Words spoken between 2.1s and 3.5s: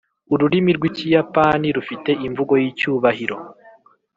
imvugo yicyubahiro.